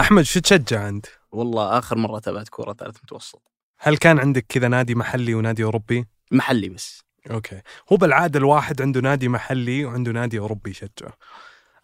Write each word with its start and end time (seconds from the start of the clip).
أحمد 0.00 0.22
شو 0.22 0.40
تشجع 0.40 0.88
أنت؟ 0.88 1.06
والله 1.32 1.78
آخر 1.78 1.98
مرة 1.98 2.18
تابعت 2.18 2.48
كورة 2.48 2.72
ثالث 2.72 2.96
متوسط. 3.04 3.42
هل 3.78 3.96
كان 3.96 4.18
عندك 4.18 4.46
كذا 4.48 4.68
نادي 4.68 4.94
محلي 4.94 5.34
ونادي 5.34 5.64
أوروبي؟ 5.64 6.06
محلي 6.30 6.68
بس. 6.68 7.02
Okay. 7.30 7.60
هو 7.92 7.96
بالعادة 7.96 8.38
الواحد 8.38 8.82
عنده 8.82 9.00
نادي 9.00 9.28
محلي 9.28 9.84
وعنده 9.84 10.12
نادي 10.12 10.38
أوروبي 10.38 10.70
يشجعه. 10.70 11.12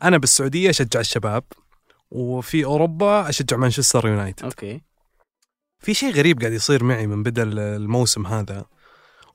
أنا 0.02 0.18
بالسعودية 0.18 0.70
أشجع 0.70 1.00
الشباب 1.00 1.44
وفي 2.10 2.64
أوروبا 2.64 3.28
أشجع 3.28 3.56
مانشستر 3.56 4.08
يونايتد. 4.08 4.44
Okay. 4.44 4.80
في 5.78 5.94
شيء 5.94 6.12
غريب 6.12 6.40
قاعد 6.40 6.52
يصير 6.52 6.84
معي 6.84 7.06
من 7.06 7.22
بدا 7.22 7.42
الموسم 7.42 8.26
هذا. 8.26 8.64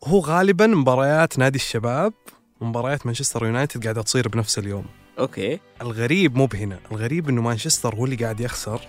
هو 0.04 0.20
غالبا 0.20 0.68
مباريات 0.68 1.40
نادي 1.40 1.56
الشباب 1.56 2.14
ومباريات 2.62 3.06
مانشستر 3.06 3.46
يونايتد 3.46 3.84
قاعدة 3.84 4.02
تصير 4.02 4.28
بنفس 4.28 4.60
اليوم. 4.60 4.86
أوكي. 5.20 5.60
الغريب 5.82 6.36
مو 6.36 6.46
بهنا. 6.46 6.80
الغريب 6.92 7.30
إنه 7.30 7.42
مانشستر 7.42 7.96
هو 7.96 8.06
اللي 8.06 8.16
قاعد 8.16 8.40
يخسر 8.40 8.82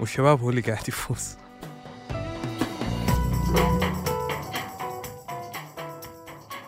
والشباب 0.00 0.40
هو 0.40 0.50
اللي 0.50 0.60
قاعد 0.60 0.88
يفوز. 0.88 1.36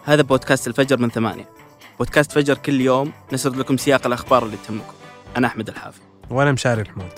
هذا 0.04 0.22
بودكاست 0.22 0.68
الفجر 0.68 0.98
من 0.98 1.10
ثمانية. 1.10 1.48
بودكاست 1.98 2.32
فجر 2.32 2.58
كل 2.58 2.80
يوم 2.80 3.12
نسرد 3.32 3.56
لكم 3.56 3.76
سياق 3.76 4.06
الأخبار 4.06 4.44
اللي 4.44 4.56
تهمكم. 4.68 4.94
أنا 5.36 5.46
أحمد 5.46 5.68
الحافي. 5.68 6.00
وأنا 6.30 6.52
مشاري 6.52 6.82
الحمود. 6.82 7.12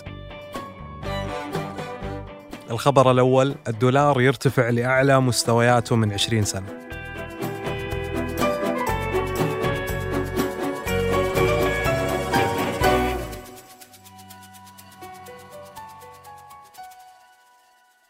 الخبر 2.70 3.10
الأول 3.10 3.54
الدولار 3.68 4.20
يرتفع 4.20 4.70
لأعلى 4.70 5.20
مستوياته 5.20 5.96
من 5.96 6.12
20 6.12 6.44
سنة. 6.44 6.85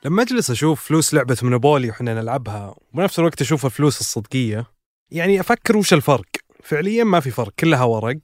لما 0.06 0.22
أجلس 0.22 0.50
أشوف 0.50 0.84
فلوس 0.84 1.14
لعبة 1.14 1.36
مونوبولي 1.42 1.90
وحنا 1.90 2.14
نلعبها 2.14 2.74
وبنفس 2.76 3.18
الوقت 3.18 3.40
أشوف 3.40 3.66
الفلوس 3.66 4.00
الصدقية 4.00 4.66
يعني 5.10 5.40
أفكر 5.40 5.76
وش 5.76 5.92
الفرق؟ 5.92 6.26
فعليا 6.62 7.04
ما 7.04 7.20
في 7.20 7.30
فرق 7.30 7.52
كلها 7.58 7.84
ورق. 7.84 8.18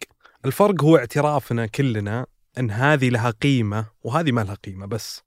الفرق 0.45 0.85
هو 0.85 0.97
اعترافنا 0.97 1.67
كلنا 1.67 2.27
إن 2.59 2.71
هذه 2.71 3.09
لها 3.09 3.31
قيمة 3.31 3.87
وهذه 4.03 4.33
ما 4.33 4.41
لها 4.41 4.55
قيمة 4.55 4.87
بس. 4.87 5.23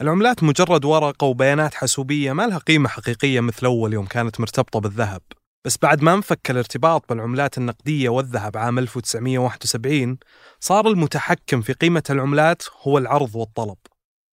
العملات 0.00 0.42
مجرد 0.42 0.84
ورقة 0.84 1.24
وبيانات 1.24 1.74
حاسوبية 1.74 2.32
ما 2.32 2.46
لها 2.46 2.58
قيمة 2.58 2.88
حقيقية 2.88 3.40
مثل 3.40 3.66
أول 3.66 3.92
يوم 3.92 4.06
كانت 4.06 4.40
مرتبطة 4.40 4.80
بالذهب. 4.80 5.22
بس 5.64 5.78
بعد 5.82 6.02
ما 6.02 6.14
انفك 6.14 6.50
الارتباط 6.50 7.08
بالعملات 7.08 7.58
النقدية 7.58 8.08
والذهب 8.08 8.56
عام 8.56 8.78
1971 8.78 10.18
صار 10.60 10.88
المتحكم 10.88 11.60
في 11.60 11.72
قيمة 11.72 12.02
العملات 12.10 12.62
هو 12.82 12.98
العرض 12.98 13.36
والطلب. 13.36 13.76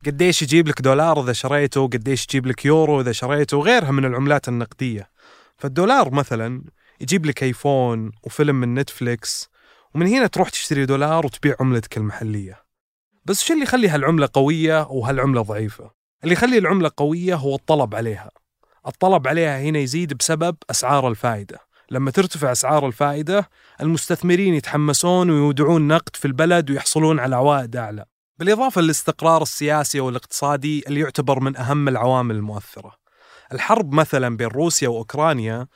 قديش 0.05 0.41
يجيب 0.41 0.67
لك 0.67 0.81
دولار 0.81 1.23
إذا 1.23 1.33
شريته 1.33 1.88
قديش 1.88 2.25
يجيب 2.25 2.47
لك 2.47 2.66
يورو 2.66 3.02
إذا 3.02 3.11
شريته 3.11 3.57
وغيرها 3.57 3.91
من 3.91 4.05
العملات 4.05 4.47
النقدية. 4.47 5.09
فالدولار 5.57 6.13
مثلا 6.13 6.63
يجيب 7.02 7.25
لك 7.25 7.44
آيفون 7.44 8.11
وفيلم 8.23 8.55
من 8.55 8.73
نتفليكس 8.73 9.49
ومن 9.95 10.07
هنا 10.07 10.27
تروح 10.27 10.49
تشتري 10.49 10.85
دولار 10.85 11.25
وتبيع 11.25 11.55
عملتك 11.59 11.97
المحلية. 11.97 12.63
بس 13.25 13.44
شو 13.44 13.53
اللي 13.53 13.63
يخلي 13.63 13.88
هالعملة 13.88 14.29
قوية 14.33 14.88
وهالعملة 14.89 15.41
ضعيفة؟ 15.41 15.91
اللي 16.23 16.33
يخلي 16.33 16.57
العملة 16.57 16.91
قوية 16.97 17.35
هو 17.35 17.55
الطلب 17.55 17.95
عليها. 17.95 18.31
الطلب 18.88 19.27
عليها 19.27 19.61
هنا 19.61 19.79
يزيد 19.79 20.13
بسبب 20.13 20.55
أسعار 20.69 21.07
الفائدة. 21.07 21.59
لما 21.91 22.11
ترتفع 22.11 22.52
أسعار 22.52 22.88
الفائدة 22.88 23.49
المستثمرين 23.81 24.53
يتحمسون 24.53 25.29
ويودعون 25.29 25.88
نقد 25.88 26.16
في 26.16 26.25
البلد 26.25 26.72
ويحصلون 26.72 27.19
على 27.19 27.35
عوائد 27.35 27.75
أعلى. 27.75 28.05
بالإضافة 28.42 28.81
للاستقرار 28.81 29.42
السياسي 29.42 30.00
والاقتصادي 30.00 30.84
اللي 30.88 31.00
يعتبر 31.00 31.39
من 31.39 31.58
أهم 31.58 31.88
العوامل 31.88 32.36
المؤثرة. 32.36 32.92
الحرب 33.53 33.94
مثلا 33.94 34.38
بين 34.38 34.47
روسيا 34.47 34.89
وأوكرانيا 34.89 35.67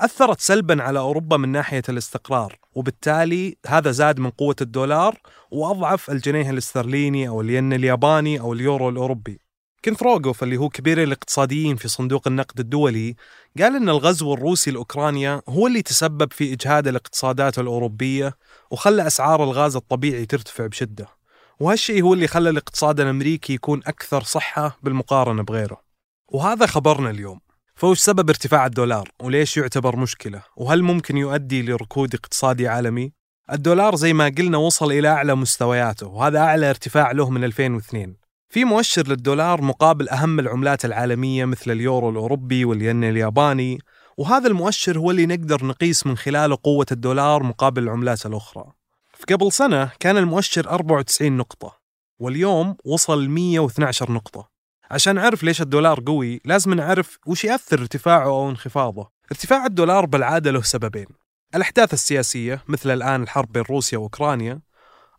أثرت 0.00 0.40
سلبا 0.40 0.82
على 0.82 0.98
أوروبا 0.98 1.36
من 1.36 1.48
ناحية 1.48 1.82
الاستقرار 1.88 2.58
وبالتالي 2.74 3.56
هذا 3.66 3.90
زاد 3.90 4.20
من 4.20 4.30
قوة 4.30 4.56
الدولار 4.60 5.18
وأضعف 5.50 6.10
الجنيه 6.10 6.50
الاسترليني 6.50 7.28
أو 7.28 7.40
الين 7.40 7.72
الياباني 7.72 8.40
أو 8.40 8.52
اليورو 8.52 8.88
الأوروبي. 8.88 9.38
كنت 9.84 10.02
روغوف 10.02 10.42
اللي 10.42 10.56
هو 10.56 10.68
كبير 10.68 11.02
الاقتصاديين 11.02 11.76
في 11.76 11.88
صندوق 11.88 12.28
النقد 12.28 12.60
الدولي 12.60 13.16
قال 13.58 13.76
إن 13.76 13.88
الغزو 13.88 14.34
الروسي 14.34 14.70
لأوكرانيا 14.70 15.42
هو 15.48 15.66
اللي 15.66 15.82
تسبب 15.82 16.32
في 16.32 16.52
إجهاد 16.52 16.88
الاقتصادات 16.88 17.58
الأوروبية 17.58 18.36
وخلى 18.70 19.06
أسعار 19.06 19.44
الغاز 19.44 19.76
الطبيعي 19.76 20.26
ترتفع 20.26 20.66
بشدة. 20.66 21.19
وهالشيء 21.60 22.02
هو 22.02 22.14
اللي 22.14 22.26
خلى 22.26 22.50
الاقتصاد 22.50 23.00
الأمريكي 23.00 23.54
يكون 23.54 23.80
أكثر 23.86 24.22
صحة 24.22 24.78
بالمقارنة 24.82 25.42
بغيره. 25.42 25.80
وهذا 26.28 26.66
خبرنا 26.66 27.10
اليوم. 27.10 27.40
فوش 27.74 27.98
سبب 27.98 28.28
ارتفاع 28.28 28.66
الدولار 28.66 29.08
وليش 29.22 29.56
يعتبر 29.56 29.96
مشكلة؟ 29.96 30.42
وهل 30.56 30.82
ممكن 30.82 31.16
يؤدي 31.16 31.62
لركود 31.62 32.14
اقتصادي 32.14 32.68
عالمي؟ 32.68 33.12
الدولار 33.52 33.94
زي 33.94 34.12
ما 34.12 34.34
قلنا 34.38 34.58
وصل 34.58 34.92
إلى 34.92 35.08
أعلى 35.08 35.34
مستوياته 35.34 36.06
وهذا 36.06 36.38
أعلى 36.38 36.70
ارتفاع 36.70 37.12
له 37.12 37.30
من 37.30 37.44
2002. 37.44 38.16
في 38.48 38.64
مؤشر 38.64 39.08
للدولار 39.08 39.62
مقابل 39.62 40.08
أهم 40.08 40.38
العملات 40.40 40.84
العالمية 40.84 41.44
مثل 41.44 41.70
اليورو 41.70 42.10
الأوروبي 42.10 42.64
والين 42.64 43.04
الياباني 43.04 43.78
وهذا 44.16 44.48
المؤشر 44.48 44.98
هو 44.98 45.10
اللي 45.10 45.26
نقدر 45.26 45.64
نقيس 45.64 46.06
من 46.06 46.16
خلاله 46.16 46.58
قوة 46.62 46.86
الدولار 46.92 47.42
مقابل 47.42 47.82
العملات 47.82 48.26
الأخرى. 48.26 48.79
قبل 49.28 49.52
سنة 49.52 49.90
كان 50.00 50.16
المؤشر 50.16 50.70
94 50.70 51.36
نقطة 51.36 51.80
واليوم 52.18 52.76
وصل 52.84 53.28
112 53.28 54.12
نقطة. 54.12 54.48
عشان 54.90 55.14
نعرف 55.14 55.42
ليش 55.42 55.62
الدولار 55.62 56.00
قوي 56.06 56.40
لازم 56.44 56.74
نعرف 56.74 57.18
وش 57.26 57.44
يأثر 57.44 57.80
ارتفاعه 57.80 58.24
أو 58.24 58.50
انخفاضه. 58.50 59.10
ارتفاع 59.32 59.66
الدولار 59.66 60.06
بالعادة 60.06 60.50
له 60.50 60.62
سببين 60.62 61.06
الأحداث 61.54 61.94
السياسية 61.94 62.64
مثل 62.68 62.90
الآن 62.90 63.22
الحرب 63.22 63.52
بين 63.52 63.62
روسيا 63.62 63.98
وأوكرانيا 63.98 64.60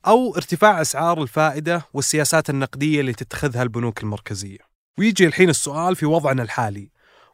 أو 0.08 0.36
ارتفاع 0.36 0.82
أسعار 0.82 1.22
الفائدة 1.22 1.82
والسياسات 1.94 2.50
النقدية 2.50 3.00
اللي 3.02 3.14
تتخذها 3.14 3.64
البنوك 3.64 4.04
المركزية. 4.04 4.60
ويجي 5.00 5.26
الحين 5.26 5.50
السؤال 5.50 5.96
في 5.96 6.06
وضعنا 6.06 6.44
الحالي 6.44 6.92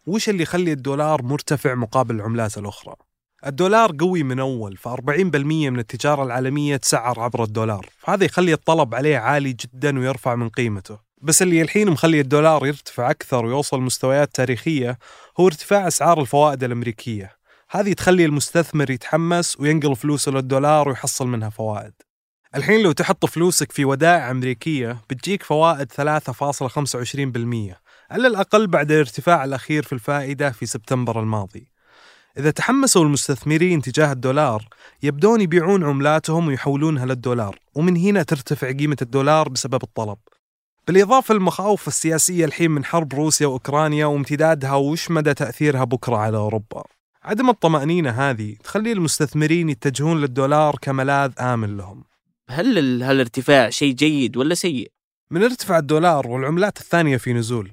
وش 0.08 0.30
اللي 0.30 0.44
يخلي 0.44 0.72
الدولار 0.72 1.24
مرتفع 1.24 1.76
مقابل 1.76 2.16
العملات 2.16 2.58
الأخرى؟ 2.58 2.96
الدولار 3.46 3.96
قوي 4.00 4.24
من 4.24 4.40
أول 4.40 4.78
ف40% 4.78 5.36
من 5.46 5.80
التجارة 5.80 6.24
العالمية 6.24 6.78
تسعر 6.78 7.20
عبر 7.20 7.44
الدولار 7.44 7.90
فهذا 7.98 8.26
يخلي 8.26 8.54
الطلب 8.54 8.96
عليه 8.96 9.18
عالي 9.18 9.54
جدا 9.54 10.00
ويرفع 10.00 10.36
من 10.36 10.50
قيمته. 10.50 11.00
بس 11.22 11.42
اللي 11.42 11.62
الحين 11.62 11.90
مخلي 11.90 12.20
الدولار 12.20 12.66
يرتفع 12.66 13.12
أكثر 13.12 13.46
ويوصل 13.46 13.82
مستويات 13.82 14.36
تاريخية 14.36 14.98
هو 15.40 15.48
ارتفاع 15.48 15.88
أسعار 15.88 16.22
الفوائد 16.22 16.64
الأمريكية. 16.64 17.38
هذه 17.70 17.94
تخلي 17.94 18.26
المستثمر 18.26 18.92
يتحمس 18.92 19.60
وينقل 19.60 19.96
فلوسه 19.96 20.32
للدولار 20.32 20.90
ويحصل 20.90 21.28
منها 21.28 21.50
فوائد. 21.50 21.94
الحين 22.56 22.84
لو 22.84 22.92
تحط 22.92 23.26
فلوسك 23.26 23.72
في 23.72 23.86
ودائع 23.86 24.32
أمريكية 24.32 24.98
بتجيك 25.10 25.44
فوائد 25.44 25.92
3.25% 25.92 27.76
على 28.12 28.28
الأقل 28.28 28.68
بعد 28.68 28.92
الارتفاع 28.92 29.44
الأخير 29.44 29.84
في 29.84 29.94
الفائدة 29.94 30.52
في 30.52 30.66
سبتمبر 30.66 31.20
الماضي. 31.20 31.77
إذا 32.38 32.52
تحمسوا 32.52 33.04
المستثمرين 33.04 33.82
تجاه 33.82 34.12
الدولار 34.12 34.68
يبدون 35.04 35.42
يبيعون 35.42 35.84
عملاتهم 35.84 36.48
ويحولونها 36.48 37.06
للدولار 37.06 37.60
ومن 37.76 37.98
هنا 37.98 38.24
ترتفع 38.24 38.72
قيمة 38.72 38.98
الدولار 39.02 39.50
بسبب 39.50 39.84
الطلب. 39.84 40.18
بالإضافة 40.88 41.34
للمخاوف 41.34 41.88
السياسية 41.88 42.46
الحين 42.46 42.72
من 42.72 42.86
حرب 42.86 43.14
روسيا 43.14 43.48
وأوكرانيا 43.48 44.06
وامتدادها 44.06 44.76
وش 44.76 45.12
مدى 45.12 45.34
تأثيرها 45.34 45.84
بكرة 45.84 46.16
على 46.16 46.38
أوروبا؟ 46.38 46.84
عدم 47.24 47.50
الطمأنينة 47.50 48.10
هذه 48.10 48.56
تخلي 48.64 48.92
المستثمرين 48.92 49.70
يتجهون 49.70 50.22
للدولار 50.22 50.76
كملاذ 50.82 51.32
آمن 51.40 51.78
لهم. 51.78 52.04
هل 52.50 53.04
هالارتفاع 53.04 53.70
شيء 53.70 53.94
جيد 53.94 54.38
ولا 54.38 54.56
سيء؟ 54.56 54.92
من 55.32 55.44
ارتفاع 55.44 55.78
الدولار 55.78 56.28
والعملات 56.28 56.78
الثانية 56.78 57.18
في 57.18 57.34
نزول. 57.34 57.72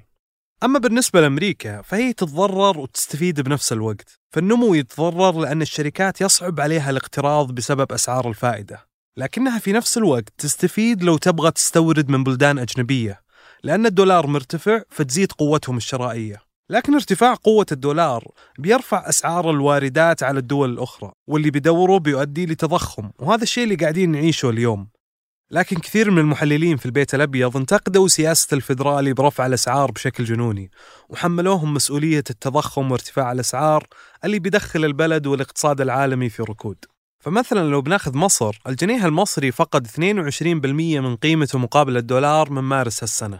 أما 0.63 0.79
بالنسبة 0.79 1.21
لأمريكا 1.21 1.81
فهي 1.81 2.13
تتضرر 2.13 2.79
وتستفيد 2.79 3.41
بنفس 3.41 3.73
الوقت. 3.73 4.19
فالنمو 4.35 4.73
يتضرر 4.73 5.39
لأن 5.39 5.61
الشركات 5.61 6.21
يصعب 6.21 6.59
عليها 6.59 6.89
الاقتراض 6.89 7.51
بسبب 7.51 7.91
أسعار 7.91 8.29
الفائدة. 8.29 8.87
لكنها 9.17 9.59
في 9.59 9.71
نفس 9.71 9.97
الوقت 9.97 10.33
تستفيد 10.37 11.03
لو 11.03 11.17
تبغى 11.17 11.51
تستورد 11.51 12.09
من 12.09 12.23
بلدان 12.23 12.59
أجنبية 12.59 13.21
لأن 13.63 13.85
الدولار 13.85 14.27
مرتفع 14.27 14.81
فتزيد 14.89 15.31
قوتهم 15.31 15.77
الشرائية. 15.77 16.41
لكن 16.69 16.93
ارتفاع 16.93 17.33
قوة 17.33 17.65
الدولار 17.71 18.31
بيرفع 18.59 19.09
أسعار 19.09 19.51
الواردات 19.51 20.23
على 20.23 20.39
الدول 20.39 20.73
الأخرى 20.73 21.11
واللي 21.27 21.51
بدوره 21.51 21.97
بيؤدي 21.97 22.45
لتضخم 22.45 23.11
وهذا 23.19 23.43
الشيء 23.43 23.63
اللي 23.63 23.75
قاعدين 23.75 24.11
نعيشه 24.11 24.49
اليوم. 24.49 24.87
لكن 25.55 25.75
كثير 25.75 26.11
من 26.11 26.17
المحللين 26.17 26.77
في 26.77 26.85
البيت 26.85 27.15
الأبيض 27.15 27.57
انتقدوا 27.57 28.07
سياسة 28.07 28.47
الفدرالي 28.55 29.13
برفع 29.13 29.45
الأسعار 29.45 29.91
بشكل 29.91 30.23
جنوني 30.23 30.71
وحملوهم 31.09 31.73
مسؤولية 31.73 32.23
التضخم 32.29 32.91
وارتفاع 32.91 33.31
الأسعار 33.31 33.87
اللي 34.25 34.39
بيدخل 34.39 34.85
البلد 34.85 35.27
والاقتصاد 35.27 35.81
العالمي 35.81 36.29
في 36.29 36.43
ركود. 36.43 36.77
فمثلا 37.19 37.69
لو 37.69 37.81
بناخذ 37.81 38.17
مصر 38.17 38.61
الجنيه 38.67 39.05
المصري 39.05 39.51
فقد 39.51 39.87
22% 39.87 40.99
من 40.99 41.15
قيمته 41.15 41.59
مقابل 41.59 41.97
الدولار 41.97 42.51
من 42.51 42.61
مارس 42.61 43.03
هالسنة. 43.03 43.39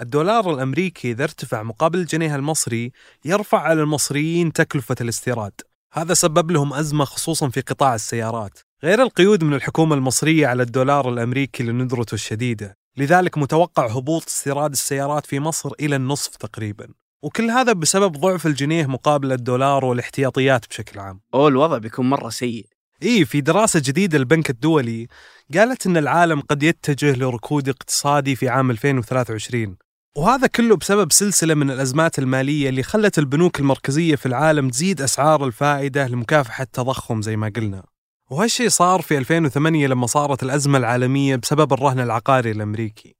الدولار 0.00 0.54
الأمريكي 0.54 1.10
إذا 1.10 1.24
ارتفع 1.24 1.62
مقابل 1.62 1.98
الجنيه 1.98 2.36
المصري 2.36 2.92
يرفع 3.24 3.58
على 3.58 3.82
المصريين 3.82 4.52
تكلفة 4.52 4.96
الاستيراد. 5.00 5.52
هذا 5.92 6.14
سبب 6.14 6.50
لهم 6.50 6.74
أزمة 6.74 7.04
خصوصا 7.04 7.48
في 7.48 7.60
قطاع 7.60 7.94
السيارات. 7.94 8.67
غير 8.84 9.02
القيود 9.02 9.44
من 9.44 9.54
الحكومة 9.54 9.94
المصرية 9.94 10.46
على 10.46 10.62
الدولار 10.62 11.08
الأمريكي 11.08 11.62
لندرته 11.62 12.14
الشديدة. 12.14 12.76
لذلك 12.96 13.38
متوقع 13.38 13.86
هبوط 13.86 14.26
استيراد 14.26 14.72
السيارات 14.72 15.26
في 15.26 15.40
مصر 15.40 15.72
إلى 15.80 15.96
النصف 15.96 16.36
تقريبا. 16.36 16.88
وكل 17.22 17.50
هذا 17.50 17.72
بسبب 17.72 18.12
ضعف 18.12 18.46
الجنيه 18.46 18.86
مقابل 18.86 19.32
الدولار 19.32 19.84
والاحتياطيات 19.84 20.68
بشكل 20.68 21.00
عام. 21.00 21.20
أو 21.34 21.48
الوضع 21.48 21.78
بيكون 21.78 22.10
مرة 22.10 22.28
سيء. 22.28 22.66
إيه 23.02 23.24
في 23.24 23.40
دراسة 23.40 23.82
جديدة 23.84 24.18
للبنك 24.18 24.50
الدولي 24.50 25.06
قالت 25.54 25.86
أن 25.86 25.96
العالم 25.96 26.40
قد 26.40 26.62
يتجه 26.62 27.12
لركود 27.12 27.68
اقتصادي 27.68 28.36
في 28.36 28.48
عام 28.48 28.70
2023 28.70 29.76
وهذا 30.16 30.46
كله 30.46 30.76
بسبب 30.76 31.12
سلسلة 31.12 31.54
من 31.54 31.70
الأزمات 31.70 32.18
المالية 32.18 32.68
اللي 32.68 32.82
خلت 32.82 33.18
البنوك 33.18 33.60
المركزية 33.60 34.16
في 34.16 34.26
العالم 34.26 34.68
تزيد 34.68 35.00
أسعار 35.00 35.44
الفائدة 35.44 36.08
لمكافحة 36.08 36.62
التضخم 36.62 37.22
زي 37.22 37.36
ما 37.36 37.52
قلنا. 37.56 37.82
وهالشي 38.30 38.68
صار 38.68 39.02
في 39.02 39.18
2008 39.18 39.86
لما 39.86 40.06
صارت 40.06 40.42
الأزمة 40.42 40.78
العالمية 40.78 41.36
بسبب 41.36 41.72
الرهن 41.72 42.00
العقاري 42.00 42.50
الأمريكي. 42.50 43.16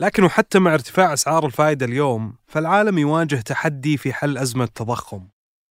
لكن 0.00 0.24
وحتى 0.24 0.58
مع 0.58 0.74
ارتفاع 0.74 1.12
أسعار 1.12 1.46
الفائدة 1.46 1.86
اليوم 1.86 2.36
فالعالم 2.46 2.98
يواجه 2.98 3.36
تحدي 3.36 3.96
في 3.96 4.12
حل 4.12 4.38
أزمة 4.38 4.64
التضخم. 4.64 5.28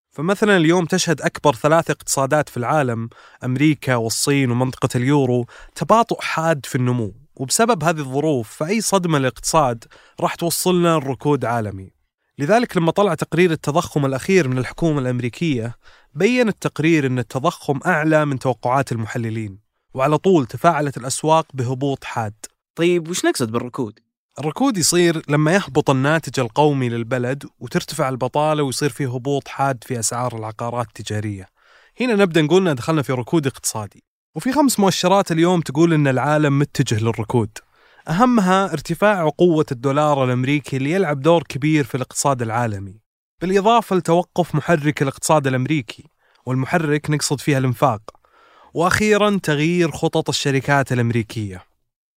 فمثلا 0.10 0.58
اليوم 0.58 0.86
تشهد 0.86 1.22
أكبر 1.22 1.56
ثلاث 1.56 1.90
اقتصادات 1.90 2.50
في 2.50 2.58
العالم 2.58 3.10
أمريكا 3.44 3.96
والصين 3.96 4.52
ومنطقة 4.52 4.90
اليورو 4.96 5.46
تباطؤ 5.76 6.22
حاد 6.22 6.66
في 6.66 6.76
النمو. 6.76 7.14
وبسبب 7.36 7.84
هذه 7.84 8.00
الظروف 8.00 8.50
فأي 8.56 8.82
صدمة 8.82 9.20
للاقتصاد 9.20 9.86
راح 10.20 10.36
توصلنا 10.36 10.98
لركود 10.98 11.46
عالمي. 11.46 11.92
لذلك 12.38 12.78
لما 12.78 12.92
طلع 12.92 13.14
تقرير 13.14 13.52
التضخم 13.52 14.06
الأخير 14.06 14.48
من 14.48 14.58
الحكومة 14.58 15.00
الأمريكية 15.00 15.76
بين 16.14 16.48
التقرير 16.48 17.08
أن 17.08 17.20
التضخم 17.20 17.80
أعلى 17.86 18.26
من 18.26 18.40
توقعات 18.40 18.92
المحللين 18.92 19.60
وعلى 19.94 20.18
طول 20.18 20.46
تفاعلت 20.46 20.98
الأسواق 20.98 21.46
بهبوط 21.54 22.04
حاد. 22.04 22.34
طيب 22.76 23.10
وش 23.10 23.26
نقصد 23.26 23.52
بالركود؟ 23.52 24.00
الركود 24.40 24.78
يصير 24.78 25.22
لما 25.30 25.54
يهبط 25.54 25.90
الناتج 25.90 26.40
القومي 26.40 26.90
للبلد 26.90 27.44
وترتفع 27.60 28.10
البطالة 28.10 28.64
ويصير 28.64 28.90
فيه 28.90 29.16
هبوط 29.16 29.48
حاد 29.48 29.84
في 29.84 30.00
أسعار 30.00 30.38
العقارات 30.38 30.88
التجارية. 30.88 31.48
هنا 32.02 32.16
نبدأ 32.16 32.42
نقول 32.42 32.76
دخلنا 32.76 33.02
في 33.02 33.14
ركود 33.14 33.48
اقتصادي. 33.48 34.04
وفي 34.36 34.54
خمس 34.54 34.80
مؤشرات 34.80 35.32
اليوم 35.32 35.62
تقول 35.62 35.94
أن 35.94 36.08
العالم 36.08 36.60
متجه 36.60 37.00
للركود. 37.00 37.58
أهمها 38.08 38.74
ارتفاع 38.74 39.30
قوة 39.30 39.66
الدولار 39.72 40.24
الأمريكي 40.24 40.78
اللي 40.78 40.92
يلعب 40.92 41.20
دور 41.20 41.44
كبير 41.44 41.84
في 41.84 41.96
الاقتصاد 41.96 42.42
العالمي. 42.42 43.02
بالإضافة 43.42 43.96
لتوقف 43.96 44.56
محرك 44.56 45.02
الاقتصاد 45.02 45.48
الأمريكي 45.48 46.04
والمحرك 46.46 47.10
نقصد 47.10 47.40
فيها 47.40 47.58
الإنفاق 47.58 48.02
وأخيرا 48.74 49.40
تغيير 49.44 49.92
خطط 49.92 50.30
الشركات 50.30 50.92
الأمريكية. 50.92 51.64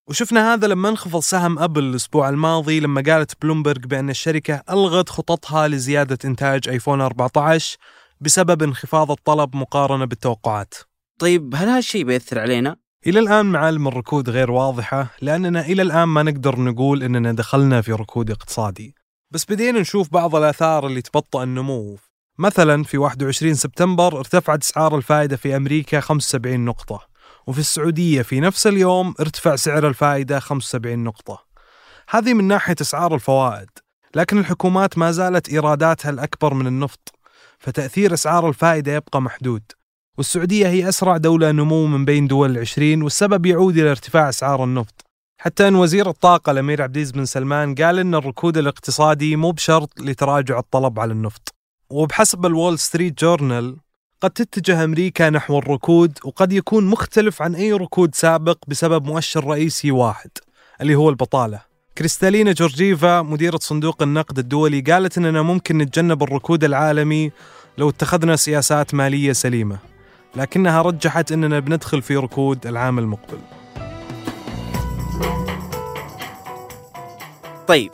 وشفنا 0.08 0.54
هذا 0.54 0.66
لما 0.66 0.88
انخفض 0.88 1.20
سهم 1.20 1.58
أبل 1.58 1.82
الأسبوع 1.84 2.28
الماضي 2.28 2.80
لما 2.80 3.02
قالت 3.06 3.42
بلومبرج 3.42 3.86
بأن 3.86 4.10
الشركة 4.10 4.62
ألغت 4.70 5.08
خططها 5.08 5.68
لزيادة 5.68 6.18
إنتاج 6.24 6.68
آيفون 6.68 7.00
14 7.00 7.76
بسبب 8.20 8.62
انخفاض 8.62 9.10
الطلب 9.10 9.56
مقارنة 9.56 10.04
بالتوقعات. 10.04 10.74
طيب 11.18 11.54
هل 11.54 11.68
هالشيء 11.68 12.04
بيأثر 12.04 12.38
علينا؟ 12.38 12.76
إلى 13.06 13.18
الآن 13.20 13.46
معالم 13.46 13.88
الركود 13.88 14.30
غير 14.30 14.50
واضحة 14.50 15.10
لأننا 15.22 15.60
إلى 15.60 15.82
الآن 15.82 16.08
ما 16.08 16.22
نقدر 16.22 16.60
نقول 16.60 17.02
إننا 17.02 17.32
دخلنا 17.32 17.80
في 17.80 17.92
ركود 17.92 18.30
اقتصادي. 18.30 18.94
بس 19.30 19.44
بدينا 19.44 19.80
نشوف 19.80 20.10
بعض 20.12 20.36
الآثار 20.36 20.86
اللي 20.86 21.02
تبطأ 21.02 21.42
النمو 21.42 21.98
مثلا 22.38 22.84
في 22.84 22.98
21 22.98 23.54
سبتمبر 23.54 24.18
ارتفعت 24.18 24.62
أسعار 24.62 24.96
الفائدة 24.96 25.36
في 25.36 25.56
أمريكا 25.56 26.00
75 26.00 26.64
نقطة 26.64 27.00
وفي 27.46 27.58
السعودية 27.58 28.22
في 28.22 28.40
نفس 28.40 28.66
اليوم 28.66 29.14
ارتفع 29.20 29.56
سعر 29.56 29.88
الفائدة 29.88 30.38
75 30.38 30.98
نقطة. 31.04 31.44
هذه 32.08 32.34
من 32.34 32.44
ناحية 32.44 32.76
أسعار 32.80 33.14
الفوائد 33.14 33.68
لكن 34.14 34.38
الحكومات 34.38 34.98
ما 34.98 35.10
زالت 35.10 35.48
إيراداتها 35.48 36.10
الأكبر 36.10 36.54
من 36.54 36.66
النفط 36.66 37.14
فتأثير 37.58 38.14
أسعار 38.14 38.48
الفائدة 38.48 38.94
يبقى 38.94 39.22
محدود. 39.22 39.62
والسعودية 40.18 40.68
هي 40.68 40.88
أسرع 40.88 41.16
دولة 41.16 41.50
نمو 41.50 41.86
من 41.86 42.04
بين 42.04 42.26
دول 42.26 42.50
العشرين 42.50 43.02
والسبب 43.02 43.46
يعود 43.46 43.78
إلى 43.78 43.90
ارتفاع 43.90 44.28
أسعار 44.28 44.64
النفط. 44.64 45.03
حتى 45.44 45.68
أن 45.68 45.74
وزير 45.74 46.10
الطاقة 46.10 46.50
الأمير 46.50 46.82
عبد 46.82 46.96
العزيز 46.96 47.12
بن 47.12 47.24
سلمان 47.24 47.74
قال 47.74 47.98
أن 47.98 48.14
الركود 48.14 48.58
الاقتصادي 48.58 49.36
مو 49.36 49.50
بشرط 49.50 50.00
لتراجع 50.00 50.58
الطلب 50.58 51.00
على 51.00 51.12
النفط. 51.12 51.54
وبحسب 51.90 52.46
الوول 52.46 52.78
ستريت 52.78 53.18
جورنال 53.18 53.76
قد 54.20 54.30
تتجه 54.30 54.84
أمريكا 54.84 55.30
نحو 55.30 55.58
الركود 55.58 56.18
وقد 56.24 56.52
يكون 56.52 56.86
مختلف 56.86 57.42
عن 57.42 57.54
أي 57.54 57.72
ركود 57.72 58.14
سابق 58.14 58.58
بسبب 58.68 59.04
مؤشر 59.04 59.44
رئيسي 59.44 59.90
واحد 59.90 60.30
اللي 60.80 60.94
هو 60.94 61.08
البطالة. 61.08 61.60
كريستالينا 61.98 62.52
جورجيفا 62.52 63.22
مديرة 63.22 63.58
صندوق 63.62 64.02
النقد 64.02 64.38
الدولي 64.38 64.80
قالت 64.80 65.18
أننا 65.18 65.42
ممكن 65.42 65.78
نتجنب 65.78 66.22
الركود 66.22 66.64
العالمي 66.64 67.30
لو 67.78 67.88
اتخذنا 67.88 68.36
سياسات 68.36 68.94
مالية 68.94 69.32
سليمة 69.32 69.78
لكنها 70.36 70.82
رجحت 70.82 71.32
أننا 71.32 71.58
بندخل 71.58 72.02
في 72.02 72.16
ركود 72.16 72.66
العام 72.66 72.98
المقبل. 72.98 73.38
طيب 77.68 77.92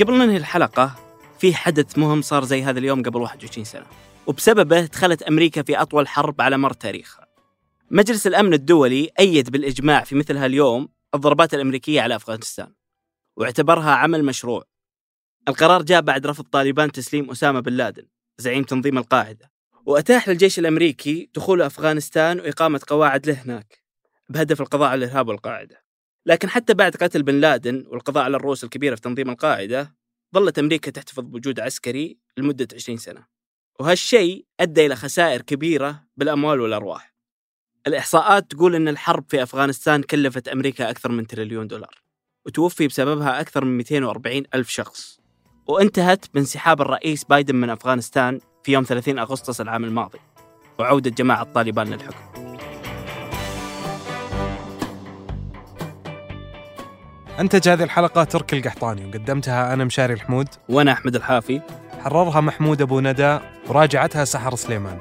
قبل 0.00 0.18
ننهي 0.18 0.36
الحلقة 0.36 0.96
في 1.38 1.54
حدث 1.54 1.98
مهم 1.98 2.22
صار 2.22 2.44
زي 2.44 2.62
هذا 2.62 2.78
اليوم 2.78 3.02
قبل 3.02 3.20
21 3.20 3.64
سنة 3.64 3.86
وبسببه 4.26 4.80
دخلت 4.80 5.22
أمريكا 5.22 5.62
في 5.62 5.76
أطول 5.82 6.08
حرب 6.08 6.40
على 6.40 6.58
مر 6.58 6.72
تاريخها. 6.72 7.26
مجلس 7.90 8.26
الأمن 8.26 8.54
الدولي 8.54 9.10
أيد 9.20 9.50
بالإجماع 9.50 10.04
في 10.04 10.14
مثل 10.14 10.36
هاليوم 10.36 10.88
الضربات 11.14 11.54
الأمريكية 11.54 12.00
على 12.00 12.16
أفغانستان 12.16 12.72
واعتبرها 13.36 13.90
عمل 13.90 14.24
مشروع. 14.24 14.64
القرار 15.48 15.82
جاء 15.82 16.00
بعد 16.00 16.26
رفض 16.26 16.44
طالبان 16.44 16.92
تسليم 16.92 17.30
أسامة 17.30 17.60
بن 17.60 17.72
لادن 17.72 18.06
زعيم 18.38 18.64
تنظيم 18.64 18.98
القاعدة 18.98 19.50
وأتاح 19.86 20.28
للجيش 20.28 20.58
الأمريكي 20.58 21.30
دخول 21.34 21.62
أفغانستان 21.62 22.40
وإقامة 22.40 22.80
قواعد 22.86 23.26
له 23.26 23.34
هناك 23.34 23.78
بهدف 24.28 24.60
القضاء 24.60 24.88
على 24.88 25.04
الإرهاب 25.04 25.28
والقاعدة. 25.28 25.83
لكن 26.26 26.48
حتى 26.48 26.74
بعد 26.74 26.96
قتل 26.96 27.22
بن 27.22 27.40
لادن 27.40 27.84
والقضاء 27.88 28.24
على 28.24 28.36
الرؤوس 28.36 28.64
الكبيرة 28.64 28.94
في 28.94 29.00
تنظيم 29.00 29.30
القاعدة 29.30 29.94
ظلت 30.34 30.58
أمريكا 30.58 30.90
تحتفظ 30.90 31.20
بوجود 31.20 31.60
عسكري 31.60 32.18
لمدة 32.36 32.68
20 32.74 32.98
سنة. 32.98 33.26
وهالشيء 33.80 34.46
أدى 34.60 34.86
إلى 34.86 34.96
خسائر 34.96 35.42
كبيرة 35.42 36.02
بالأموال 36.16 36.60
والأرواح. 36.60 37.14
الإحصاءات 37.86 38.50
تقول 38.50 38.74
أن 38.74 38.88
الحرب 38.88 39.24
في 39.28 39.42
أفغانستان 39.42 40.02
كلفت 40.02 40.48
أمريكا 40.48 40.90
أكثر 40.90 41.12
من 41.12 41.26
تريليون 41.26 41.66
دولار 41.66 42.02
وتوفي 42.46 42.86
بسببها 42.86 43.40
أكثر 43.40 43.64
من 43.64 43.76
240 43.76 44.42
ألف 44.54 44.68
شخص. 44.68 45.20
وانتهت 45.66 46.34
بانسحاب 46.34 46.80
الرئيس 46.80 47.24
بايدن 47.24 47.56
من 47.56 47.70
أفغانستان 47.70 48.40
في 48.62 48.72
يوم 48.72 48.84
30 48.84 49.18
أغسطس 49.18 49.60
العام 49.60 49.84
الماضي 49.84 50.18
وعودة 50.78 51.10
جماعة 51.10 51.52
طالبان 51.52 51.86
للحكم. 51.86 52.33
أنتج 57.40 57.68
هذه 57.68 57.82
الحلقة 57.82 58.24
تركي 58.24 58.58
القحطاني 58.58 59.06
وقدمتها 59.06 59.72
أنا 59.72 59.84
مشاري 59.84 60.14
الحمود. 60.14 60.48
وأنا 60.68 60.92
أحمد 60.92 61.16
الحافي. 61.16 61.60
حررها 62.02 62.40
محمود 62.40 62.82
أبو 62.82 63.00
ندى 63.00 63.38
وراجعتها 63.68 64.24
سحر 64.24 64.54
سليمان. 64.54 64.98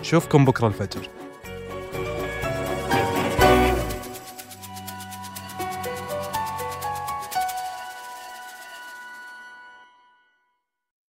نشوفكم 0.00 0.44
بكرة 0.44 0.66
الفجر. 0.66 1.17